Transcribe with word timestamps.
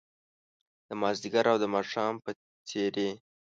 د 0.87 0.89
مازدیګر 1.01 1.45
او 1.51 1.57
د 1.63 1.65
ماښام 1.75 2.13
په 2.23 2.31
څیرې 2.67 3.09